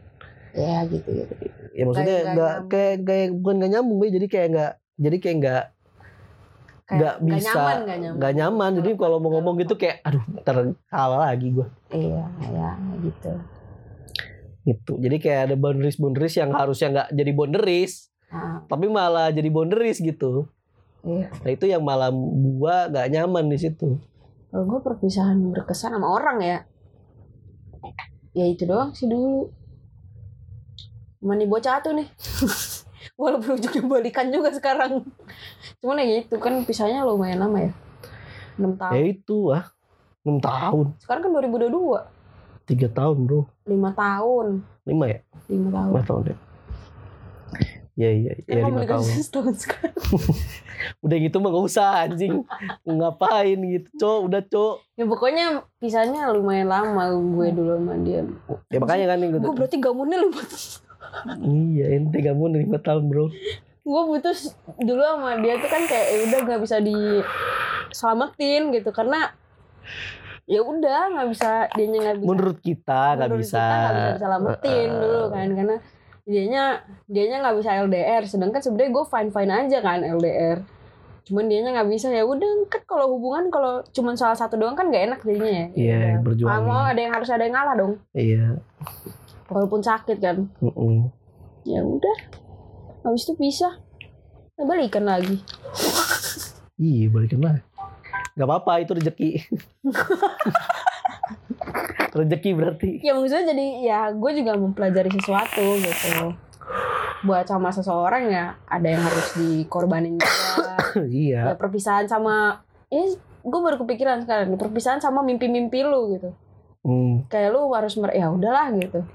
[0.54, 1.34] Ya gitu gitu.
[1.74, 5.64] Ya maksudnya nggak kayak kayak bukan nggak nyambung jadi kayak nggak jadi kayak nggak
[6.94, 8.72] nggak bisa nyaman nggak nyaman nggak nyaman.
[8.78, 10.56] Jadi kalau mau ngomong gitu kayak aduh ntar
[10.94, 11.66] salah lagi gua.
[11.90, 12.70] Iya ya
[13.02, 13.32] gitu
[14.64, 15.00] gitu.
[15.00, 20.02] Jadi kayak ada boundaries boundaries yang harusnya nggak jadi boundaries Ah, tapi malah jadi boundaries
[20.02, 20.50] gitu.
[21.06, 21.30] Iya.
[21.30, 22.10] Nah itu yang malah
[22.58, 24.02] gua nggak nyaman di situ.
[24.50, 26.58] Kalau gue perpisahan berkesan sama orang ya.
[28.34, 29.54] Ya itu doang sih dulu.
[31.22, 32.10] Sama nih bocah tuh nih.
[33.22, 35.06] Walaupun ujungnya balikan juga sekarang.
[35.82, 37.72] Cuman ya gitu kan pisahnya lumayan lama ya.
[38.58, 38.94] 6 tahun.
[38.94, 39.66] ya itu ah.
[40.24, 40.86] Enam tahun.
[41.02, 42.23] Sekarang kan 2022
[42.64, 43.48] tiga tahun bro.
[43.68, 44.46] 5 tahun.
[44.88, 45.20] Lima ya?
[45.52, 45.90] 5 tahun.
[45.92, 46.38] Lima tahun ya?
[47.94, 49.06] Ya iya kan ya lima tahun.
[49.54, 49.94] sekarang?
[51.06, 52.42] Udah gitu mah nggak usah anjing.
[52.82, 53.90] Ngapain gitu?
[54.02, 54.76] Cok udah cok.
[54.98, 55.46] Ya pokoknya
[55.78, 58.26] pisahnya lumayan lama gue dulu sama dia.
[58.74, 60.42] Ya makanya kan gue gitu berarti gamunnya lima
[61.46, 63.30] iya ente kamu lima tahun bro.
[63.86, 68.90] Gue putus dulu sama dia tuh kan kayak ya udah nggak bisa diselamatin gitu.
[68.90, 69.38] Karena
[70.44, 72.28] ya udah nggak bisa dianya nggak bisa.
[72.28, 73.64] Menurut kita nggak bisa.
[73.64, 75.76] nggak bisa diselamatin Eh, dulu kan karena
[76.24, 76.64] dianya
[77.06, 80.60] dianya nggak bisa LDR sedangkan sebenarnya gue fine fine aja kan LDR
[81.24, 82.08] cuman dianya nggak bisa.
[82.10, 85.66] Ya udah kan kalau hubungan kalau cuman salah satu doang kan nggak enak jadinya ya.
[85.72, 86.22] Iya Ya udah.
[86.22, 87.94] berjuang mau ada yang harus ada yang ngalah dong.
[88.12, 88.60] Iya.
[89.48, 90.52] Walaupun sakit kan.
[90.60, 91.08] Mm-mm.
[91.64, 92.18] ya udah.
[93.02, 93.80] Habis itu pisah.
[94.54, 95.40] Nah, balikan lagi.
[96.76, 97.56] Iya balikan lah.
[98.34, 99.30] Gak apa-apa itu rezeki.
[102.14, 102.90] rezeki berarti.
[103.02, 106.38] ya maksudnya jadi ya gue juga mempelajari sesuatu gitu
[107.26, 110.78] buat sama seseorang ya ada yang harus dikorbanin juga
[111.10, 111.42] iya.
[111.50, 112.62] ya perpisahan sama
[112.94, 116.30] ini gue baru kepikiran sekarang perpisahan sama mimpi-mimpi lu gitu
[116.84, 119.08] Hmm, kayak lu harus mer ya udahlah gitu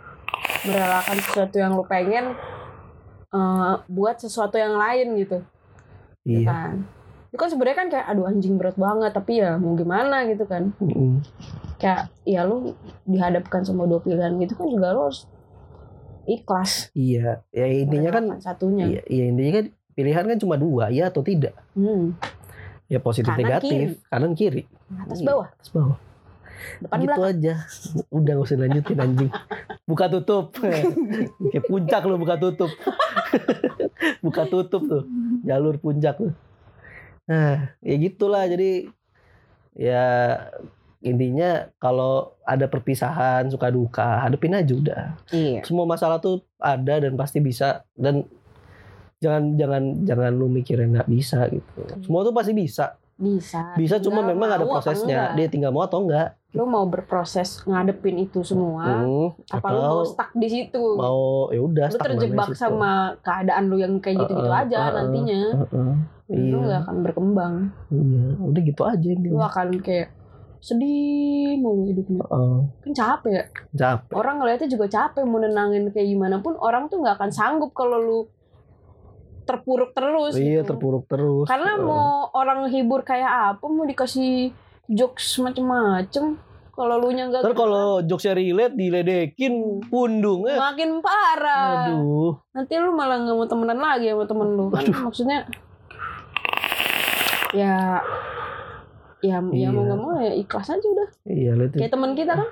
[0.64, 2.33] merelakan sesuatu yang lu pengen
[3.28, 5.44] eh, buat sesuatu yang lain gitu
[6.24, 6.48] ya iya.
[6.48, 6.72] kan
[7.28, 10.72] itu kan sebenarnya kan kayak aduh anjing berat banget tapi ya mau gimana gitu kan
[10.78, 11.20] Mm-mm.
[11.76, 12.72] kayak ya lu
[13.04, 15.28] dihadapkan sama dua pilihan gitu kan juga lu harus
[16.24, 17.40] ikhlas Iya.
[17.50, 21.56] Ya intinya kan satunya iya, iya intinya kan pilihan kan cuma dua, ya atau tidak.
[21.72, 22.14] hmm.
[22.86, 24.64] Ya positif Kanan, negatif, kanan kiri.
[24.96, 25.96] atas Iya, bawah Atas bawah.
[26.80, 27.54] depan gitu belakang aja.
[28.08, 29.30] Udah gak usah lanjutin anjing.
[29.84, 30.44] Buka tutup.
[30.54, 32.70] Kayak puncak lu buka tutup.
[34.24, 35.02] buka tutup tuh.
[35.42, 36.32] Jalur puncak tuh.
[37.28, 38.88] Nah, ya gitulah jadi
[39.76, 40.06] ya
[40.98, 45.04] intinya kalau ada perpisahan suka duka hadepin aja udah.
[45.30, 45.62] Iya.
[45.62, 48.26] Semua masalah tuh ada dan pasti bisa dan
[49.18, 51.82] jangan jangan jangan lu mikirnya nggak bisa gitu.
[52.02, 52.98] Semua tuh pasti bisa.
[53.18, 53.74] Bisa.
[53.74, 55.34] Bisa cuma memang ada prosesnya.
[55.34, 60.00] dia tinggal mau atau enggak lu mau berproses ngadepin itu semua Hmm, apa lu mau
[60.00, 62.56] stuck di situ mau ya udah lu terjebak situ.
[62.56, 64.94] sama keadaan lu yang kayak gitu-gitu Uh-uh, aja uh-uh.
[64.96, 65.92] nantinya Heeh.
[66.48, 67.54] lu iya gak akan berkembang
[67.92, 70.08] iya udah gitu aja lu intinya akan kayak
[70.58, 72.56] sedih mau hidupnya Heeh.
[72.80, 73.44] kan capek ya
[73.76, 77.70] capek orang ngeliatnya juga capek mau nenangin kayak gimana pun orang tuh nggak akan sanggup
[77.70, 78.20] kalau lu
[79.44, 80.72] terpuruk terus iya gitu.
[80.72, 81.84] terpuruk terus karena Heeh.
[81.84, 84.52] mau orang hibur kayak apa mau dikasih
[84.88, 86.40] jokes macem-macem.
[86.79, 90.55] Kalau lu nya nggak Ntar gerak, kalau jokesnya relate diledekin pundung eh.
[90.55, 91.90] makin parah.
[91.90, 92.38] Aduh.
[92.55, 94.70] nanti lu malah nggak mau temenan lagi sama temen lu.
[94.70, 95.38] Kan maksudnya
[97.51, 97.98] ya
[99.18, 99.90] ya ya mau Iya.
[99.90, 101.09] nggak mau ya ikhlas aja udah.
[101.27, 102.48] Iya lihat kayak teman kita kan.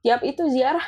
[0.00, 0.86] Tiap itu ziarah.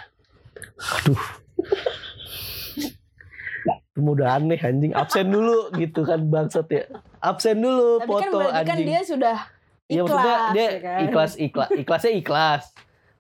[3.95, 4.97] Udah aneh anjing.
[4.97, 6.89] Absen dulu gitu kan bangsat ya.
[7.21, 8.89] Absen dulu tapi kan foto kan anjing.
[8.89, 9.37] dia sudah
[9.85, 10.99] Iya maksudnya dia ya kan?
[11.05, 12.65] ikhlas ikhlas ikhlasnya ikhlas.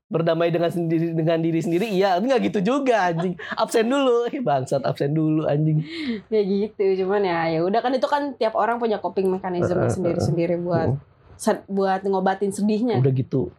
[0.04, 3.34] Berdamai dengan sendiri dengan diri sendiri iya nggak gitu juga anjing.
[3.52, 4.28] Absen dulu.
[4.30, 5.80] Eh bangsat absen dulu anjing.
[6.28, 9.84] Ya gitu cuman ya ya udah kan itu kan tiap orang punya coping mekanisme Uh,
[9.84, 10.96] uh, uh, sendiri-sendiri buat
[11.66, 13.00] buat ngobatin sedihnya.
[13.00, 13.50] Udah gitu.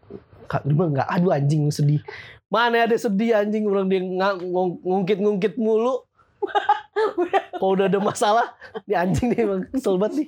[0.45, 2.01] Kak lu mah nggak aduh anjing sedih.
[2.47, 6.05] Mana ada sedih anjing orang dia nga- ngong- ngungkit-ngungkit mulu.
[7.57, 8.53] Kalau udah ada masalah
[8.85, 10.27] nih anjing nih emang kesel banget nih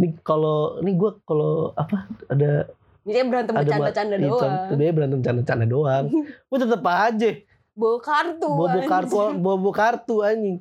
[0.00, 4.52] nih kalau nih gue kalau apa ada Misalnya berantem bercanda-canda doang.
[4.80, 6.04] dia berantem canda-canda doang.
[6.48, 7.30] Gue tetep aja.
[7.72, 8.88] Bawa kartu anjing.
[8.88, 10.58] kartu bobo kartu anjing.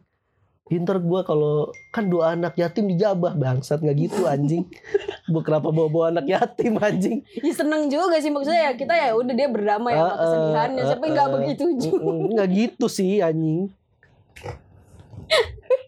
[0.70, 4.70] Pinter gue kalau kan dua anak yatim dijabah bangsat nggak gitu anjing.
[5.34, 7.26] Gue kenapa bawa bawa anak yatim anjing?
[7.42, 10.84] Ya seneng juga sih maksudnya ya kita ya udah dia berdamai sama Uh, uh, kesedihannya
[10.86, 11.34] tapi nggak uh.
[11.38, 12.12] begitu juga?
[12.38, 13.74] nggak gitu sih anjing.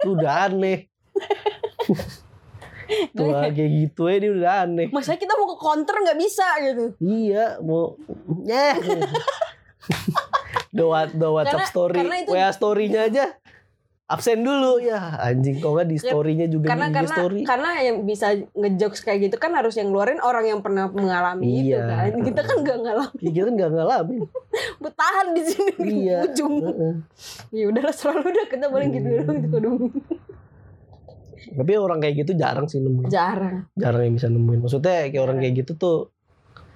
[0.10, 0.90] Udah aneh
[3.18, 6.86] tuh kayak gitu aja dia udah aneh Masa kita mau ke counter nggak bisa gitu.
[7.00, 7.96] iya mau
[8.44, 8.76] eh
[10.70, 13.26] do, what- do WhatsApp story karena itu- WA story-nya aja
[14.06, 17.98] absen dulu ya anjing kok nggak di story-nya juga Karena di karena story karena yang
[18.04, 21.88] bisa ngejokes kayak gitu kan harus yang ngeluarin orang yang pernah mengalami itu Iya.
[21.88, 22.12] kan.
[22.28, 23.20] Kita kan nggak ngalamin.
[23.22, 24.22] Ya, kita nggak ngalamin
[24.84, 26.56] Bertahan di sini iya ujung.
[26.60, 26.94] Heeh.
[27.56, 29.24] Ya udahlah selalu udah kita paling gitu Iya.
[29.40, 29.80] gitu dong.
[31.52, 33.66] Tapi orang kayak gitu jarang sih nemuin Jarang.
[33.74, 35.98] jarang yang bisa nemuin maksudnya kayak orang kayak gitu tuh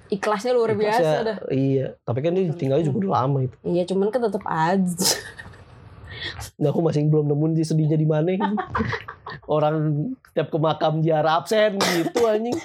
[0.08, 1.38] Ikhlasnya luar biasa ikhlasnya- dah.
[1.50, 5.08] iya tapi kan dia tinggalnya juga udah lama itu Iya cuman kan tetap aja.
[6.56, 8.34] Nah, aku masih belum nemuin sih sedihnya di mana.
[9.46, 9.76] Orang
[10.26, 12.56] setiap ke makam ziarah absen gitu anjing.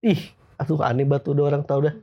[0.00, 0.20] Ih,
[0.56, 1.94] aduh aneh banget udah orang tahu dah.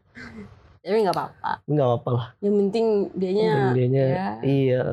[0.79, 1.51] Tapi nggak apa-apa.
[1.65, 2.25] Enggak apa-apa lah.
[2.39, 2.85] Yang penting
[3.15, 4.27] dianya Yang dianya ya.
[4.43, 4.83] iya.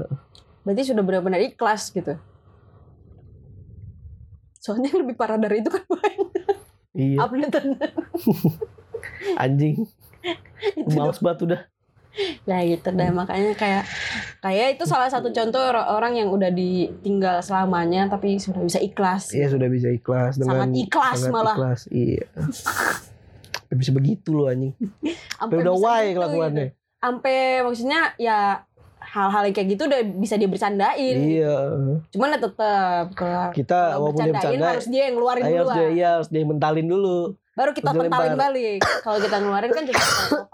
[0.63, 2.17] berarti sudah benar-benar ikhlas gitu.
[4.59, 6.29] Soalnya yang lebih parah dari itu kan banyak
[6.93, 7.79] Iya, update
[9.43, 9.87] anjing.
[10.89, 11.61] Males banget udah.
[12.43, 13.87] Ya gitu deh makanya kayak
[14.41, 19.31] kayak itu salah satu contoh or- orang yang udah ditinggal selamanya tapi sudah bisa ikhlas.
[19.31, 21.55] Iya, sudah bisa ikhlas dengan Sangat ikhlas sangat malah.
[21.55, 21.81] Ikhlas.
[21.89, 22.25] Iya.
[23.71, 24.73] Bisa begitu loh anjing.
[25.31, 26.73] Sampai Udah why gitu, kelakuannya.
[26.73, 26.77] gitu.
[26.99, 28.65] Sampai maksudnya ya
[29.09, 31.17] hal-hal yang kayak gitu udah bisa dia bercandain.
[31.17, 31.57] Iya.
[32.13, 35.49] Cuman ya tetap kalau Kita kalau walaupun dia bercandain bercanda, harus dia yang ngeluarin ayo
[35.49, 35.77] harus duluan.
[35.77, 37.19] dia, iya, harus dia yang mentalin dulu.
[37.57, 38.45] Baru kita harus pentalin dilempar.
[38.53, 38.81] balik.
[39.03, 40.01] Kalau kita ngeluarin kan jadi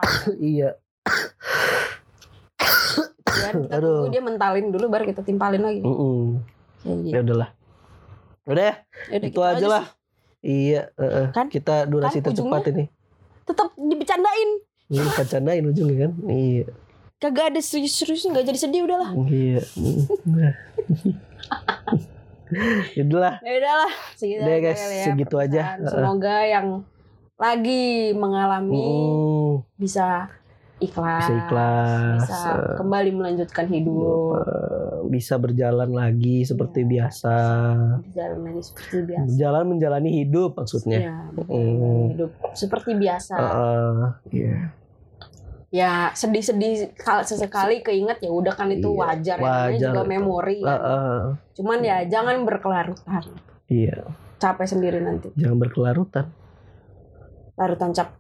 [0.55, 0.71] iya.
[3.25, 3.91] Kan kita Aduh.
[3.99, 5.83] tunggu dia mentalin dulu baru kita timpalin lagi.
[5.83, 6.41] Mm-mm.
[6.85, 7.15] Kayak gitu.
[7.15, 7.51] Ya udahlah.
[8.45, 8.75] Udah ya,
[9.09, 9.85] Yaudah, itu gitu aja lah.
[10.45, 11.27] Iya, heeh.
[11.33, 11.47] Kan?
[11.49, 12.85] kita durasi Kan tercepat ini.
[13.49, 14.51] Tetap dibecandain.
[14.93, 16.13] Ini bercandain ujungnya kan?
[16.29, 16.69] Iya.
[17.25, 19.17] Kagak ada serius-serius nggak jadi sedih udahlah.
[19.25, 19.65] Iya.
[20.29, 20.53] Nah.
[22.95, 23.41] Yaudahlah.
[23.41, 25.63] Ya udahlah, segitu Udah, aja guys, ya segitu aja.
[25.81, 26.67] Semoga yang
[27.35, 30.29] lagi mengalami Hmm, bisa
[30.79, 32.21] ikhlas, Bisa ikhlas.
[32.23, 34.45] bisa kembali melanjutkan hidup,
[35.09, 36.91] bisa berjalan lagi seperti Iya.
[36.93, 37.35] biasa.
[38.05, 39.25] berjalan lagi seperti biasa.
[39.25, 40.99] Berjalan menjalani hidup maksudnya.
[41.01, 41.17] Ya,
[41.49, 42.13] Hmm.
[42.13, 43.35] hidup seperti biasa.
[44.31, 44.84] Iya.
[45.75, 50.63] Ya sedih-sedih kal- sesekali keinget ya udah kan itu Iya, wajar, ya wajar juga memori.
[50.63, 50.71] kan.
[50.71, 51.19] Heeh,
[51.53, 53.27] Cuman ya jangan berkelarutkan,
[53.67, 54.07] Iya.
[54.39, 55.35] capek sendiri nanti.
[55.35, 56.31] Jangan berkelarutan.
[57.55, 58.15] Larutan cap.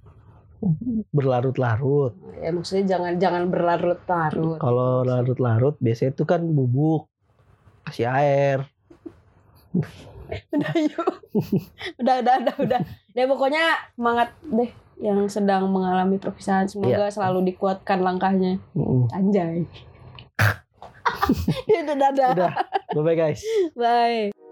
[1.11, 2.19] Berlarut-larut.
[2.37, 4.59] Ya maksudnya jangan jangan berlarut-larut.
[4.59, 7.07] Kalau larut-larut biasanya itu kan bubuk.
[7.85, 8.59] Kasih air.
[10.51, 11.09] udah yuk
[11.99, 12.81] udah udah udah udah
[13.14, 19.11] ya pokoknya semangat deh yang sedang mengalami perpisahan semoga selalu dikuatkan langkahnya Mm-mm.
[19.11, 19.66] anjay
[21.85, 22.52] udah dadah Udah.
[22.92, 23.40] Bye-bye guys.
[23.74, 24.43] bye